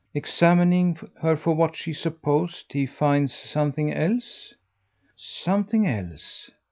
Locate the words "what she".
1.53-1.93